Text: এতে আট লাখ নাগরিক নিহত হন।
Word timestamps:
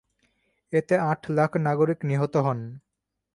এতে 0.73 0.95
আট 1.01 1.21
লাখ 1.29 1.51
নাগরিক 1.67 1.99
নিহত 2.03 2.33
হন। 2.37 2.59